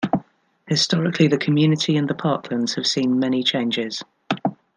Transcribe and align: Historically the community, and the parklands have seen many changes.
Historically 0.67 1.27
the 1.27 1.37
community, 1.37 1.95
and 1.95 2.09
the 2.09 2.15
parklands 2.15 2.73
have 2.73 2.87
seen 2.87 3.19
many 3.19 3.43
changes. 3.43 4.01